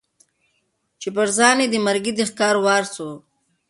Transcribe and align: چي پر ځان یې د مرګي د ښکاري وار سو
چي 1.01 1.09
پر 1.15 1.27
ځان 1.37 1.57
یې 1.63 1.67
د 1.71 1.75
مرګي 1.85 2.11
د 2.15 2.19
ښکاري 2.29 2.59
وار 2.65 2.83
سو 2.93 3.09